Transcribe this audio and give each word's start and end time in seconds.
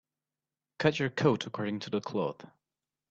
Cut 0.79 0.97
your 0.97 1.11
coat 1.11 1.45
according 1.45 1.81
to 1.81 1.91
the 1.91 2.01
cloth. 2.01 2.43